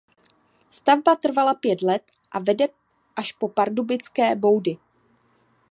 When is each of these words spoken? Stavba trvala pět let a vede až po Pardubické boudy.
Stavba 0.71 1.15
trvala 1.19 1.53
pět 1.53 1.81
let 1.81 2.11
a 2.31 2.39
vede 2.39 2.67
až 3.15 3.31
po 3.31 3.47
Pardubické 3.49 4.35
boudy. 4.35 4.77